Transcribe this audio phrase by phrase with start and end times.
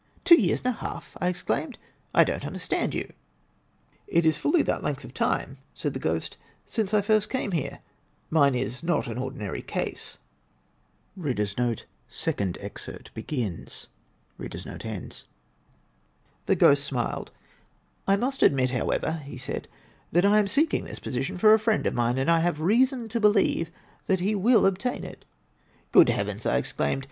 [0.23, 1.77] "Two years and a half!" I exclaimed.
[2.11, 3.13] "I don't understand you."
[4.07, 7.81] "It is fully that length of time," said the ghost, "since I first came here.
[8.31, 10.17] Mine is not an ordinary case."
[16.47, 17.31] ••••The ghost smiled.
[18.07, 19.67] "I must admit, however," he said,
[20.11, 22.59] "that I am seeking this posi tion for a friend of mine, and I have
[22.59, 23.69] reason to believe
[24.07, 25.25] that he will obtain it."
[25.91, 26.99] "Good heavens!" I exclaimed.